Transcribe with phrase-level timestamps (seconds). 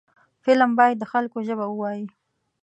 [0.43, 2.05] فلم باید د خلکو ژبه ووايي